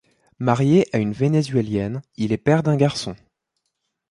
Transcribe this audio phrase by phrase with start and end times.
[0.39, 3.15] Marié à une vénezuelienne, il est père d'un garçon.